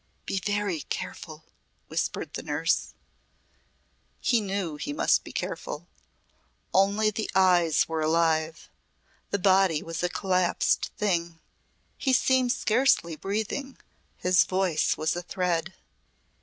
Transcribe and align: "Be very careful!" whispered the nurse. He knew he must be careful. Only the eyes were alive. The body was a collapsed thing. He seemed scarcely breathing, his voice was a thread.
"Be 0.25 0.39
very 0.39 0.79
careful!" 0.81 1.45
whispered 1.87 2.33
the 2.33 2.41
nurse. 2.41 2.95
He 4.19 4.41
knew 4.41 4.77
he 4.77 4.93
must 4.93 5.23
be 5.23 5.31
careful. 5.31 5.85
Only 6.73 7.11
the 7.11 7.29
eyes 7.35 7.87
were 7.87 8.01
alive. 8.01 8.67
The 9.29 9.37
body 9.37 9.83
was 9.83 10.01
a 10.01 10.09
collapsed 10.09 10.89
thing. 10.97 11.37
He 11.99 12.13
seemed 12.13 12.51
scarcely 12.51 13.15
breathing, 13.15 13.77
his 14.17 14.43
voice 14.45 14.97
was 14.97 15.15
a 15.15 15.21
thread. 15.21 15.75